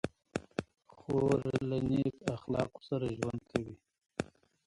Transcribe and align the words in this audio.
خور 0.95 1.37
له 1.69 1.77
نیک 1.89 2.15
اخلاقو 2.35 2.79
سره 2.89 3.05
ژوند 3.17 3.41
کوي. 3.51 3.75